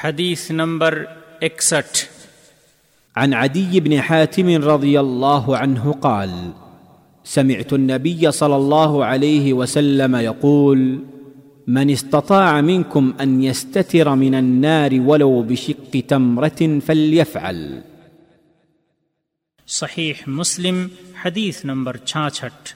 حديث 0.00 0.50
نمبر 0.50 1.04
اكسٹ 1.40 1.96
عن 3.16 3.34
عدي 3.34 3.80
بن 3.80 4.00
حاتم 4.00 4.62
رضي 4.62 5.00
الله 5.00 5.56
عنه 5.56 5.92
قال 5.92 6.30
سمعت 7.24 7.72
النبي 7.72 8.30
صلى 8.32 8.56
الله 8.56 9.04
عليه 9.04 9.52
وسلم 9.52 10.16
يقول 10.16 11.04
من 11.66 11.90
استطاع 11.90 12.60
منكم 12.60 13.12
ان 13.20 13.42
يستتر 13.42 14.14
من 14.14 14.34
النار 14.34 14.90
ولو 15.06 15.42
بشق 15.42 15.96
تمره 16.08 16.78
فليفعل. 16.86 17.80
صحیح 19.66 20.14
مسلم 20.26 20.88
حدیث 21.24 21.64
نمبر 21.64 21.96
چھاچھٹ 21.96 22.68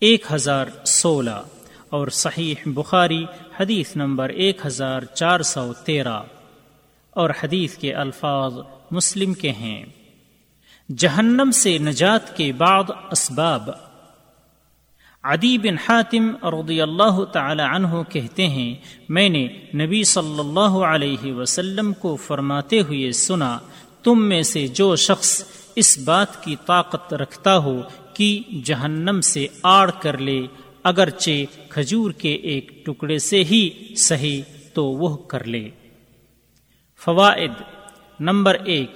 ایک 0.00 0.26
ہزار 0.32 0.66
سولہ۔ 0.84 1.42
اور 1.92 2.08
صحیح 2.08 2.54
بخاری 2.66 3.24
حدیث 3.60 3.96
نمبر 3.96 4.28
ایک 4.28 4.66
ہزار 4.66 5.02
چار 5.02 5.40
سو 5.40 5.72
تیرہ 5.84 6.22
اور 7.10 7.30
حدیث 7.30 7.76
کے 7.76 7.94
الفاظ 7.94 8.52
مسلم 8.90 9.34
کے 9.34 9.52
ہیں۔ 9.52 9.84
جہنم 10.96 11.50
سے 11.50 11.78
نجات 11.78 12.36
کے 12.36 12.52
بعد 12.52 12.82
اسباب۔ 13.10 13.70
عدی 15.22 15.58
بن 15.58 15.74
حاتم 15.88 16.36
رضی 16.42 16.80
اللہ 16.80 17.24
تعالی 17.24 17.62
عنہ 17.62 18.02
کہتے 18.08 18.48
ہیں، 18.48 18.74
میں 19.08 19.28
نے 19.28 19.48
نبی 19.74 20.04
صلی 20.04 20.38
اللہ 20.38 20.84
علیہ 20.84 21.32
وسلم 21.32 21.92
کو 21.92 22.16
فرماتے 22.16 22.80
ہوئے 22.80 23.12
سنا، 23.12 23.58
تم 24.02 24.28
میں 24.28 24.42
سے 24.42 24.66
جو 24.66 24.96
شخص 24.96 25.44
اس 25.76 25.98
بات 25.98 26.44
کی 26.44 26.56
طاقت 26.66 27.14
رکھتا 27.14 27.58
ہو 27.58 27.82
کہ 28.14 28.40
جہنم 28.64 29.20
سے 29.20 29.46
آڑ 29.62 29.90
کر 30.00 30.18
لے 30.18 30.46
اگرچہ 30.82 31.44
کھجور 31.68 32.10
کے 32.10 32.34
ایک 32.34 32.86
ٹکڑے 32.86 33.18
سے 33.18 33.44
ہی 33.44 33.70
صحیح 33.96 34.42
تو 34.74 34.84
وہ 34.84 35.16
کر 35.16 35.44
لے۔ 35.44 35.70
فوائد 37.04 37.52
نمبر 38.20 38.56
ایک، 38.64 38.90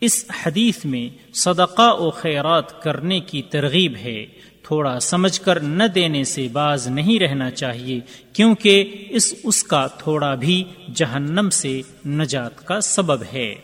اس 0.00 0.24
حدیث 0.42 0.84
میں 0.84 1.34
صدقہ 1.34 1.92
و 1.92 2.10
خیرات 2.10 2.82
کرنے 2.82 3.20
کی 3.20 3.42
ترغیب 3.42 3.96
ہے۔ 3.96 4.26
تھوڑا 4.62 5.00
سمجھ 5.00 5.40
کر 5.40 5.60
نہ 5.60 5.84
دینے 5.84 6.24
سے 6.24 6.48
باز 6.52 6.88
نہیں 6.88 7.20
رہنا 7.20 7.50
چاہیے، 7.50 8.00
کیونکہ 8.32 9.04
اس 9.10 9.34
اس 9.44 9.64
کا 9.64 9.86
تھوڑا 9.86 10.34
بھی 10.34 10.64
جہنم 10.94 11.50
سے 11.50 11.82
نجات 12.06 12.66
کا 12.66 12.80
سبب 12.80 13.22
ہے۔ 13.32 13.54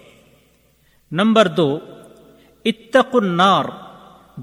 نمبر 1.13 1.49
دو 1.49 1.79
اتق 2.65 3.15
النار، 3.15 3.65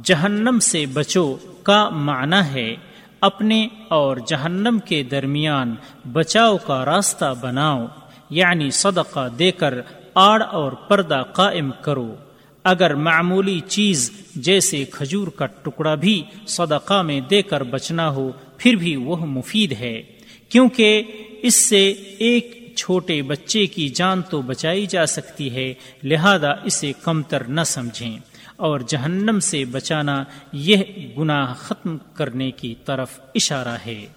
جہنم 0.04 0.60
سے 0.60 0.86
بچو 0.86 1.36
کا 1.64 1.90
معنی 1.90 2.54
ہے۔ 2.54 2.76
اپنے 3.22 3.68
اور 3.88 4.18
جہنم 4.28 4.80
کے 4.86 5.04
درمیان 5.04 5.76
بچاؤ 6.12 6.58
کا 6.58 6.86
راستہ 6.86 7.34
بناؤ 7.42 7.86
یعنی 8.30 8.72
صدقہ 8.72 9.28
دے 9.40 9.52
کر 9.52 9.82
آڑ 10.14 10.42
اور 10.42 10.72
پردہ 10.72 11.24
قائم 11.34 11.72
کرو۔ 11.82 12.16
اگر 12.64 12.96
معمولی 12.96 13.60
چیز 13.60 14.12
جیسے 14.36 14.86
کھجور 14.92 15.28
کا 15.28 15.46
ٹکڑا 15.46 15.96
بھی 15.96 16.24
صدقہ 16.48 17.02
میں 17.02 17.22
دے 17.22 17.42
کر 17.42 17.64
بچنا 17.64 18.10
ہو، 18.10 18.32
پھر 18.58 18.76
بھی 18.76 18.96
وہ 18.96 19.16
مفید 19.16 19.72
ہے۔ 19.72 20.02
کیونکہ 20.50 21.04
اس 21.42 21.56
سے 21.56 21.90
ایک 22.18 22.74
چھوٹے 22.76 23.22
بچے 23.22 23.66
کی 23.66 23.90
جان 23.90 24.22
تو 24.22 24.42
بچائی 24.42 24.86
جا 24.86 25.06
سکتی 25.06 25.56
ہے، 25.56 25.74
لہذا 26.04 26.52
اسے 26.64 26.92
کمتر 27.04 27.44
نہ 27.44 27.62
سمجھیں۔ 27.66 28.18
اور 28.60 28.80
جہنم 28.80 29.40
سے 29.40 29.66
بچانا 29.66 30.24
یہ 30.52 30.78
گناہ 31.18 31.54
ختم 31.54 31.98
کرنے 31.98 32.52
کی 32.52 32.76
طرف 32.86 33.20
اشارہ 33.36 33.78
ہے۔ 33.86 34.08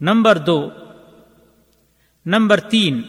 نمبر 0.00 0.38
دو۔ 0.38 0.70
نمبر 2.26 2.60
تین۔ 2.60 3.02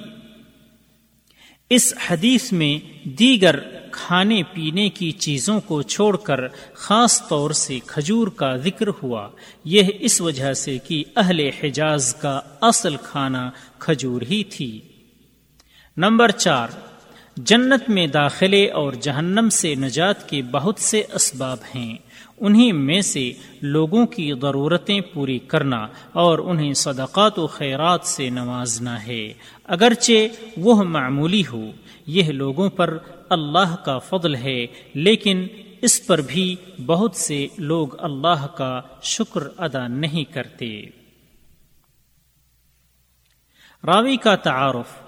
اس 1.70 1.94
حدیث 2.08 2.52
میں 2.52 3.08
دیگر 3.08 3.60
کھانے 3.92 4.44
پینے 4.44 4.90
کی 4.90 5.12
چیزوں 5.12 5.62
کو 5.62 5.82
چھوڑ 5.82 6.18
کر 6.18 6.48
خاص 6.73 7.28
طور 7.28 7.52
سے 7.52 7.80
کھجور 7.86 8.28
کا 8.28 8.55
ذکر 8.55 8.88
ہوا۔ 9.04 9.30
یہ 9.64 9.84
اس 10.00 10.22
وجہ 10.22 10.54
سے 10.54 10.78
کہ 10.78 11.04
اہل 11.16 11.39
حجاز 11.39 12.16
کا 12.16 12.42
اصل 12.61 12.95
کھانا 13.04 13.52
کھجور 13.80 14.22
ہی 14.22 14.44
تھی۔ 14.44 14.82
نمبر 15.98 16.32
چار۔ 16.32 16.67
جنت 17.37 17.89
میں 17.89 18.08
داخلے 18.08 18.69
اور 18.69 18.93
جہنم 18.93 19.49
سے 19.49 19.75
نجات 19.75 20.30
کے 20.30 20.42
بہت 20.42 20.80
سے 20.80 21.03
اسباب 21.14 21.58
ہیں۔ 21.75 21.95
انہیں 22.39 22.73
میں 22.73 23.02
سے 23.02 23.31
لوگوں 23.61 24.05
کی 24.05 24.31
ضرورتیں 24.42 25.02
پوری 25.02 25.39
کرنا 25.39 25.87
اور 26.11 26.39
انہیں 26.39 26.73
صدقات 26.73 27.39
و 27.39 27.47
خیرات 27.47 28.02
سے 28.03 28.30
نوازنا 28.30 29.08
ہے۔ 29.08 29.33
اگرچہ 29.64 30.11
وہ 30.58 30.83
معمولی 30.83 31.43
ہو، 31.53 31.71
یہ 32.08 32.23
لوگوں 32.23 32.69
پر 32.69 32.97
اللہ 33.30 33.75
کا 33.75 33.98
فضل 33.98 34.36
ہے، 34.36 34.67
لیکن 34.93 35.48
اس 35.81 36.08
پر 36.08 36.21
بھی 36.21 36.55
بہت 36.86 37.15
سے 37.15 37.48
لوگ 37.58 37.87
اللہ 37.99 38.48
کا 38.48 38.81
شکر 39.03 39.42
ادا 39.58 39.87
نہیں 39.87 40.33
کرتے۔ 40.33 40.81
راوی 43.86 44.17
کا 44.17 44.36
تعارف، 44.36 45.03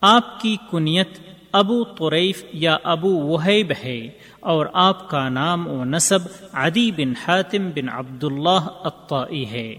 آپ 0.00 0.40
کی 0.40 0.56
کنیت 0.70 1.08
ابو 1.52 1.84
طریف 1.84 2.44
یا 2.52 2.76
ابو 2.82 3.28
وحیب 3.28 3.72
ہے 3.84 4.08
اور 4.40 4.66
آپ 4.72 5.10
کا 5.10 5.28
نام 5.28 5.68
و 5.68 5.84
نصب 5.84 6.18
عدی 6.52 6.90
بن 6.90 7.12
حاتم 7.26 7.70
بن 7.74 7.88
عبداللہ 7.88 8.66
الطائی 8.84 9.50
ہے۔ 9.50 9.74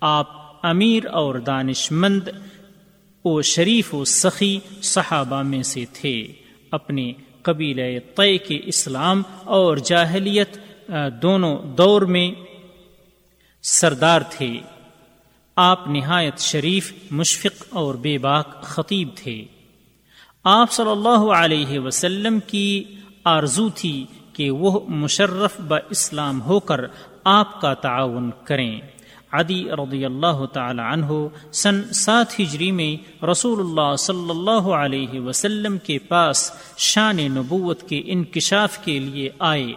آپ 0.00 0.26
امیر 0.66 1.06
اور 1.06 1.34
دانش 1.34 1.92
مند 1.92 2.28
و 3.24 3.42
شریف 3.42 3.94
و 3.94 4.04
سخی 4.04 4.58
صحابہ 4.82 5.42
میں 5.42 5.62
سے 5.62 5.84
تھے۔ 5.92 6.26
اپنے 6.70 7.12
قبیل 7.42 7.98
طے 8.16 8.38
کے 8.38 8.60
اسلام 8.64 9.22
اور 9.44 9.76
جاہلیت 9.76 10.56
دونوں 11.22 11.62
دور 11.62 12.02
میں 12.02 12.30
سردار 13.62 14.20
تھے۔ 14.30 14.60
آپ 15.56 15.88
نہایت 15.88 16.38
شریف، 16.38 16.92
مشفق 17.10 17.64
اور 17.70 17.94
بے 17.94 18.18
باک 18.18 18.62
خطیب 18.62 19.08
تھے۔ 19.14 19.44
آپ 20.44 20.72
صلی 20.72 20.90
اللہ 20.90 21.32
علیہ 21.32 21.78
وسلم 21.78 22.38
کی 22.46 22.84
آرزو 23.24 23.68
تھی 23.68 24.06
کہ 24.32 24.50
وہ 24.50 24.80
مشرف 24.88 25.60
ب 25.60 25.74
اسلام 25.90 26.42
ہو 26.42 26.60
کر 26.60 26.80
آپ 27.24 27.60
کا 27.60 27.74
تعاون 27.74 28.30
کریں۔ 28.44 28.80
عدی 29.32 29.64
رضی 29.64 30.04
اللہ 30.04 30.46
تعالی 30.52 30.82
عنہ 30.92 31.06
سن 31.52 31.92
سات 31.92 32.40
ہجری 32.40 32.72
میں 32.72 33.24
رسول 33.24 33.60
اللہ 33.60 33.96
صلی 33.96 34.30
اللہ 34.30 34.68
علیہ 34.70 35.20
وسلم 35.20 35.78
کے 35.78 35.98
پاس 35.98 36.52
شان 36.76 37.16
نبوت 37.16 37.88
کے 37.88 38.02
انکشاف 38.04 38.78
کے 38.78 38.98
لیے 38.98 39.30
آئے۔ 39.38 39.72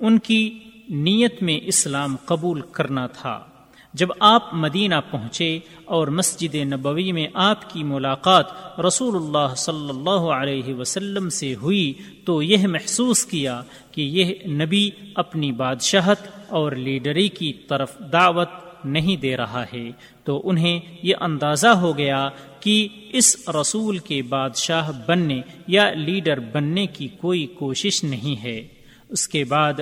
ان 0.00 0.18
کی 0.18 0.58
نیت 0.88 1.42
میں 1.42 1.60
اسلام 1.62 2.16
قبول 2.24 2.60
کرنا 2.60 3.06
تھا۔ 3.06 3.47
جب 3.94 4.08
آپ 4.18 4.54
مدینہ 4.54 4.94
پہنچے 5.10 5.58
اور 5.84 6.08
مسجد 6.08 6.54
نبوی 6.54 7.12
میں 7.12 7.26
آپ 7.34 7.70
کی 7.70 7.84
ملاقات 7.84 8.80
رسول 8.80 9.16
اللہ 9.16 9.54
صلی 9.54 9.88
اللہ 9.90 10.10
علیہ 10.10 10.74
وسلم 10.74 11.28
سے 11.28 11.54
ہوئی 11.54 11.94
تو 12.24 12.42
یہ 12.42 12.66
محسوس 12.66 13.24
کیا 13.24 13.62
کہ 13.92 14.00
یہ 14.00 14.46
نبی 14.46 14.90
اپنی 15.14 15.52
بادشاہت 15.52 16.18
اور 16.48 16.72
لیڈری 16.72 17.28
کی 17.28 17.52
طرف 17.52 17.98
دعوت 18.12 18.48
نہیں 18.84 19.16
دے 19.16 19.36
رہا 19.36 19.64
ہے 19.72 19.90
تو 20.24 20.40
انہیں 20.44 20.80
یہ 21.02 21.14
اندازہ 21.20 21.66
ہو 21.66 21.98
گیا 21.98 22.28
کہ 22.60 22.88
اس 23.12 23.48
رسول 23.60 23.98
کے 23.98 24.22
بادشاہ 24.22 24.90
بننے 25.06 25.40
یا 25.66 25.90
لیڈر 25.92 26.38
بننے 26.38 26.86
کی 26.86 27.08
کوئی 27.08 27.46
کوشش 27.46 28.04
نہیں 28.04 28.42
ہے۔ 28.42 28.68
اس 29.08 29.28
کے 29.28 29.44
بعد 29.44 29.72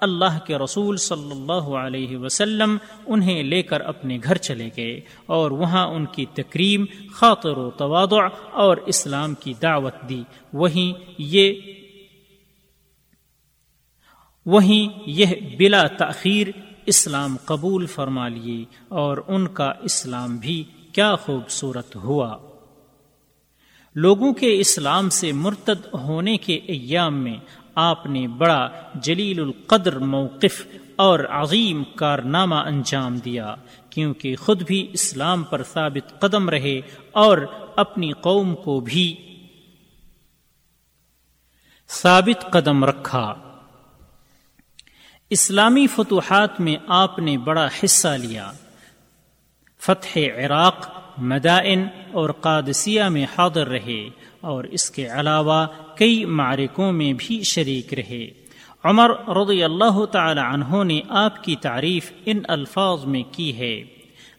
اللہ 0.00 0.38
کے 0.46 0.58
رسول 0.58 0.96
صلی 0.96 1.30
اللہ 1.30 1.76
علیہ 1.76 2.16
وسلم 2.16 2.76
انہیں 3.06 3.42
لے 3.42 3.62
کر 3.62 3.80
اپنے 3.80 4.18
گھر 4.24 4.36
چلے 4.36 4.70
گئے 4.76 5.00
اور 5.26 5.50
وہاں 5.50 5.86
ان 5.86 6.06
کی 6.06 6.24
تکریم، 6.34 6.84
خاطر 7.12 7.56
و 7.56 7.70
توادع 7.70 8.28
اور 8.52 8.76
اسلام 8.76 9.34
کی 9.34 9.54
دعوت 9.62 9.94
دی۔ 10.08 10.22
وہیں 10.52 11.14
یہ 11.18 11.60
وہیں 14.46 14.98
یہ 15.06 15.26
بلا 15.58 15.86
تاخیر 15.86 16.46
اسلام 16.86 17.36
قبول 17.44 17.86
فرما 17.86 18.28
لیے 18.28 18.64
اور 18.88 19.18
ان 19.28 19.48
کا 19.48 19.72
اسلام 19.82 20.36
بھی 20.36 20.64
کیا 20.92 21.16
خوبصورت 21.16 21.96
ہوا۔ 21.96 22.38
لوگوں 23.94 24.32
کے 24.32 24.60
اسلام 24.60 25.10
سے 25.10 25.32
مرتد 25.32 25.94
ہونے 25.94 26.36
کے 26.36 26.54
ایام 26.54 27.24
میں 27.24 27.36
آپ 27.76 28.06
نے 28.06 28.28
بڑا 28.28 28.68
جلیل 28.94 29.40
القدر 29.40 29.98
موقف 29.98 30.66
اور 30.96 31.20
عظیم 31.20 31.84
کارنامہ 31.84 32.54
انجام 32.54 33.18
دیا، 33.18 33.54
کیونکہ 33.90 34.36
خود 34.36 34.62
بھی 34.62 34.88
اسلام 34.92 35.42
پر 35.42 35.62
ثابت 35.62 36.20
قدم 36.20 36.48
رہے 36.48 36.80
اور 37.12 37.38
اپنی 37.76 38.12
قوم 38.12 38.54
کو 38.54 38.80
بھی 38.80 39.14
ثابت 41.88 42.52
قدم 42.52 42.84
رکھا۔ 42.84 43.34
اسلامی 45.30 45.86
فتوحات 45.86 46.60
میں 46.60 46.76
آپ 46.86 47.18
نے 47.18 47.38
بڑا 47.38 47.68
حصہ 47.84 48.08
لیا۔ 48.08 48.52
فتح 49.80 50.18
عراق، 50.18 50.88
مدائن 51.18 51.88
اور 52.12 52.30
قادسیہ 52.30 53.02
میں 53.02 53.26
حاضر 53.38 53.68
رہے 53.68 54.08
اور 54.40 54.64
اس 54.64 54.90
کے 54.90 55.06
علاوہ 55.06 55.66
کئی 55.96 56.24
معرکوں 56.24 56.92
میں 56.92 57.12
بھی 57.18 57.42
شریک 57.42 57.94
رہے۔ 57.94 58.26
عمر 58.84 59.10
رضی 59.28 59.64
اللہ 59.64 60.04
تعالی 60.04 60.40
عنہ 60.40 60.84
نے 60.84 61.00
آپ 61.08 61.44
کی 61.44 61.56
تعریف 61.56 62.12
ان 62.26 62.40
الفاظ 62.48 63.04
میں 63.04 63.22
کی 63.32 63.58
ہے۔ 63.58 63.84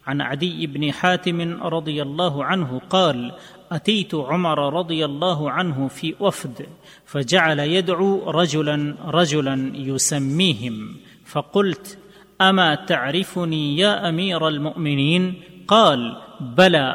عن 0.07 0.21
عدي 0.21 0.65
بن 0.65 0.83
حاتم 0.83 1.42
رضي 1.63 2.01
الله 2.01 2.42
عنه 2.42 2.77
قال 2.88 3.30
أتيت 3.71 4.13
عمر 4.13 4.74
رضي 4.74 5.04
الله 5.04 5.50
عنه 5.50 5.88
في 5.95 6.12
وفد، 6.19 6.62
فجعل 7.06 7.59
يدعو 7.59 8.31
رجلا 8.31 8.75
رجلا 9.12 9.56
يسميهم 9.75 10.86
فقلت 11.33 11.98
أما 12.42 12.75
تعرفني 12.75 13.77
يا 13.77 14.09
أمير 14.09 14.42
المؤمنين 14.42 15.33
قال 15.65 16.09
بلى 16.42 16.92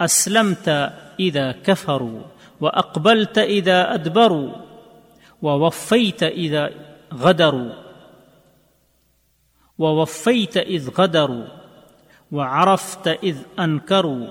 أسلمت 0.00 0.68
إذا 1.20 1.52
كفروا 1.64 2.33
وأقبلت 2.60 3.38
إذا 3.38 3.94
أدبروا 3.94 4.52
ووفيت 5.42 6.22
إذا 6.22 6.70
غدروا 7.14 7.72
ووفيت 9.78 10.56
إذ 10.56 10.90
غدروا 10.98 11.44
وعرفت 12.32 13.08
إذ 13.08 13.36
أنكروا 13.58 14.26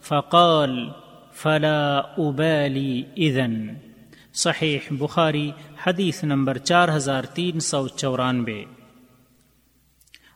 فقال 0.00 0.90
فلا 1.32 2.14
أبالي 2.18 3.04
إذن 3.18 3.74
صحیح 4.32 4.80
بخاری 4.90 5.50
حدیث 5.86 6.24
نمبر 6.24 6.58
چار 6.58 6.88
ہزار 6.96 7.22
تین 7.24 7.60
سو 7.60 7.88
چورانوے۔ 7.88 8.64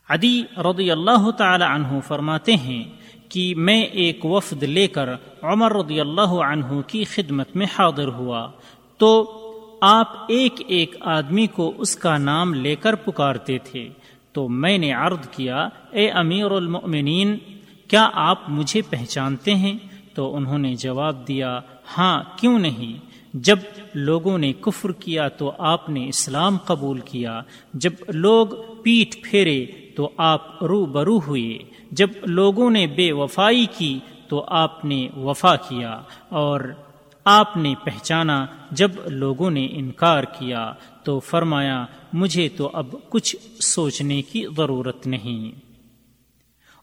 عدی 0.09 0.43
رضی 0.57 0.91
اللہ 0.91 1.31
تعالی 1.31 1.63
عنہ 1.63 1.99
فرماتے 2.07 2.55
ہیں 2.55 3.00
کہ 3.31 3.55
میں 3.55 3.81
ایک 3.81 4.25
وفد 4.25 4.63
لے 4.63 4.87
کر 4.87 5.09
عمر 5.41 5.73
رضی 5.73 5.99
اللہ 5.99 6.21
عنہ 6.21 6.81
کی 6.87 7.03
خدمت 7.03 7.55
میں 7.55 7.65
حاضر 7.79 8.07
ہوا۔ 8.07 8.51
تو 8.97 9.37
آپ 9.81 10.07
ایک 10.27 10.53
ایک 10.67 10.95
آدمی 10.99 11.47
کو 11.47 11.73
اس 11.77 11.95
کا 11.95 12.17
نام 12.17 12.53
لے 12.53 12.75
کر 12.75 12.95
پکارتے 12.95 13.57
تھے۔ 13.57 13.89
تو 14.33 14.49
میں 14.49 14.77
نے 14.77 14.93
عرض 14.93 15.29
کیا، 15.31 15.69
اے 15.91 16.09
امیر 16.09 16.51
المؤمنین، 16.51 17.37
کیا 17.87 18.09
آپ 18.13 18.49
مجھے 18.49 18.81
پہچانتے 18.89 19.55
ہیں؟ 19.55 19.77
تو 20.13 20.35
انہوں 20.35 20.57
نے 20.57 20.75
جواب 20.75 21.27
دیا 21.27 21.59
ہاں 21.97 22.23
کیوں 22.35 22.59
نہیں؟ 22.59 23.11
جب 23.33 23.59
لوگوں 23.93 24.37
نے 24.37 24.53
کفر 24.61 24.91
کیا 24.91 25.27
تو 25.27 25.51
آپ 25.57 25.89
نے 25.89 26.07
اسلام 26.07 26.57
قبول 26.57 26.99
کیا۔ 26.99 27.41
جب 27.73 27.91
لوگ 28.07 28.47
پیٹ 28.83 29.23
پھیرے 29.23 29.65
تو 29.95 30.09
آپ 30.17 30.63
رو 30.63 30.85
برو 30.85 31.19
ہوئے۔ 31.19 31.57
جب 31.91 32.09
لوگوں 32.21 32.69
نے 32.69 32.87
بے 32.87 33.11
وفائی 33.11 33.65
کی 33.77 33.99
تو 34.27 34.45
آپ 34.47 34.85
نے 34.85 35.07
وفا 35.15 35.55
کیا 35.55 36.01
اور 36.29 36.61
آپ 37.25 37.57
نے 37.57 37.73
پہچانا 37.83 38.45
جب 38.71 38.91
لوگوں 39.05 39.51
نے 39.51 39.67
انکار 39.71 40.23
کیا 40.23 40.73
تو 41.03 41.19
فرمایا، 41.19 41.85
مجھے 42.13 42.49
تو 42.49 42.69
اب 42.73 42.95
کچھ 43.09 43.35
سوچنے 43.61 44.21
کی 44.21 44.45
ضرورت 44.57 45.07
نہیں۔ 45.07 45.71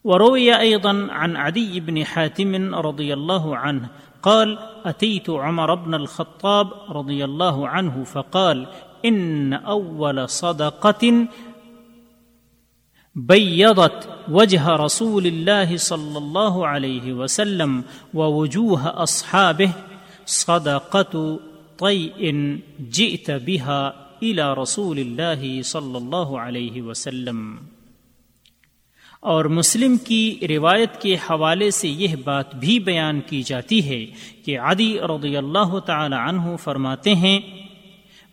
وروي 0.04 0.50
أيضا 0.52 1.06
عن 1.10 1.36
عدي 1.36 1.80
بن 1.80 1.96
حاتم 1.96 2.74
رضي 2.74 3.12
الله 3.12 3.56
عنه 3.56 3.86
قال 4.20 4.54
أتيت 4.84 5.30
عمر 5.30 5.74
بن 5.74 5.94
الخطاب 5.94 6.66
رضي 6.90 7.24
الله 7.24 7.68
عنه 7.68 8.04
فقال 8.12 8.64
إن 9.04 9.52
أول 9.52 10.18
صدقة 10.28 11.08
بيضت 13.18 14.08
وجه 14.30 14.76
رسول 14.76 15.26
الله 15.26 15.76
صلى 15.76 16.18
الله 16.18 16.66
عليه 16.66 17.12
وسلم 17.12 17.82
ووجوه 18.14 19.02
أصحابه 19.02 19.70
صدقة 20.26 21.38
طيء 21.78 22.32
جئت 22.90 23.30
بها 23.30 23.92
الى 24.22 24.62
رسول 24.62 24.98
اللہ 24.98 25.62
صلی 25.62 25.96
اللہ 25.96 26.36
علیہ 26.38 26.82
وسلم۔ 26.82 27.56
اور 29.20 29.44
مسلم 29.44 29.96
کی 29.96 30.38
روایت 30.48 31.00
کے 31.00 31.14
حوالے 31.14 31.70
سے 31.70 31.88
یہ 31.88 32.16
بات 32.24 32.54
بھی 32.54 32.78
بیان 32.78 33.20
کی 33.20 33.42
جاتی 33.42 33.88
ہے 33.88 34.06
کہ 34.44 34.58
عدی 34.58 34.98
رضی 35.00 35.36
اللہ 35.36 35.78
تعالی 35.78 36.16
عنہ 36.28 36.56
فرماتے 36.56 37.14
ہیں 37.14 37.40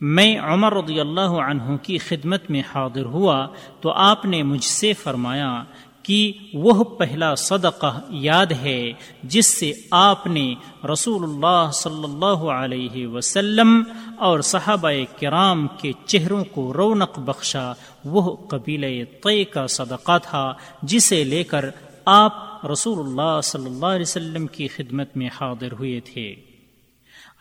میں 0.02 0.40
عمر 0.40 0.74
رضی 0.74 1.00
اللہ 1.00 1.20
عنہ 1.20 1.78
کی 1.78 1.98
خدمت 1.98 2.50
میں 2.50 2.62
حاضر 2.76 3.06
ہوا 3.06 3.48
تو 3.82 3.92
آپ 3.92 4.26
نے 4.26 4.44
مجھ 4.44 4.64
سے 4.64 4.94
فرمایا 4.94 5.64
کہ 6.04 6.34
وہ 6.54 6.84
پہلا 6.84 7.36
صدقہ 7.36 8.00
یاد 8.10 8.46
ہے 8.46 8.92
جس 9.24 9.46
سے 9.46 9.72
آپ 9.92 10.28
نے 10.28 10.54
رسول 10.94 11.24
اللہ 11.24 11.72
صلی 11.74 12.04
اللہ 12.04 12.44
علیہ 12.52 13.08
وسلم 13.08 13.84
اور 14.18 14.40
صحابہ 14.40 14.92
کرام 15.20 15.68
کے 15.68 15.92
چہروں 16.06 16.44
کو 16.44 16.74
رونق 16.74 17.20
بخشا۔ 17.20 17.74
وہ 18.06 18.36
قبیل 18.36 19.06
طے 19.24 19.44
کا 19.44 19.68
صدقہ 19.68 20.18
تھا 20.24 20.54
جسے 20.82 21.24
لے 21.24 21.44
کر 21.44 21.66
آپ 22.06 22.66
رسول 22.66 23.00
اللہ 23.00 23.42
صلی 23.44 23.66
اللہ 23.66 23.86
علیہ 23.86 24.02
وسلم 24.02 24.48
کی 24.48 24.68
خدمت 24.68 25.18
میں 25.18 25.30
حاضر 25.42 25.72
ہوئے 25.72 26.00
تھے۔ 26.00 26.36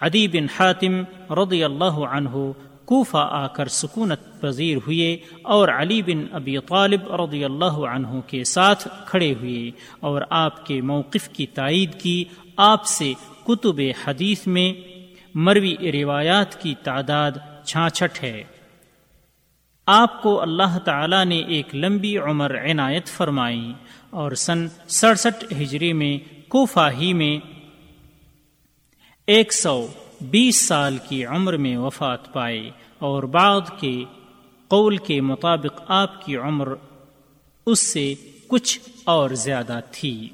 عدی 0.00 0.28
بن 0.28 0.46
حاتم 0.60 1.02
رضی 1.30 1.64
اللہ 1.64 1.84
عنہ 1.84 2.30
کوفہ 2.84 3.28
آ 3.30 3.46
کر 3.46 3.68
سکونت 3.68 4.40
پذیر 4.40 4.76
ہوئے 4.76 5.16
اور 5.42 5.68
علی 5.68 6.02
بن 6.02 6.26
ابی 6.32 6.58
طالب 6.58 7.14
رضی 7.14 7.44
اللہ 7.44 7.78
عنہ 7.94 8.20
کے 8.26 8.44
ساتھ 8.44 8.88
کھڑے 9.06 9.34
ہوئے 9.34 9.70
اور 10.00 10.22
آپ 10.30 10.66
کے 10.66 10.80
موقف 10.80 11.28
کی 11.28 11.46
تائید 11.46 12.00
کی 12.00 12.24
آپ 12.56 12.84
سے 12.84 13.12
کتب 13.46 13.80
حدیث 14.04 14.46
میں 14.46 14.72
مروی 15.34 15.74
روایات 15.92 16.62
کی 16.62 16.74
تعداد 16.82 17.32
چھاچھٹ 17.64 18.22
ہے۔ 18.22 18.42
آپ 19.86 20.22
کو 20.22 20.42
اللہ 20.42 20.78
تعالی 20.78 21.24
نے 21.24 21.38
ایک 21.38 21.74
لمبی 21.74 22.18
عمر 22.18 22.56
عنایت 22.70 23.06
فرمائی 23.06 23.72
اور 24.10 24.32
سن 24.32 24.66
سڑسٹھ 24.88 25.44
ہجری 25.52 25.92
میں 25.92 26.18
کوفہ 26.50 26.90
ہی 27.00 27.12
میں 27.12 27.53
ایک 29.26 29.52
سو 29.52 29.86
بیس 30.20 30.68
سال 30.68 30.98
کی 31.08 31.26
عمر 31.26 31.56
میں 31.56 31.76
وفات 31.76 32.32
پائے 32.32 32.70
اور 32.98 33.22
بعد 33.22 33.60
کے 33.80 34.04
قول 34.68 34.96
کے 34.96 35.20
مطابق 35.20 35.82
آپ 35.88 36.26
کی 36.26 36.36
عمر 36.36 36.68
اس 37.66 37.86
سے 37.86 38.14
کچھ 38.46 38.80
اور 39.04 39.30
زیادہ 39.30 39.80
تھی۔ 39.92 40.28